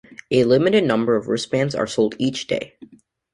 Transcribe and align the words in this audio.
A 0.31 0.45
limited 0.45 0.83
number 0.83 1.15
of 1.15 1.27
wrist 1.27 1.51
bands 1.51 1.75
are 1.75 1.85
sold 1.85 2.15
each 2.17 2.47
day. 2.47 2.73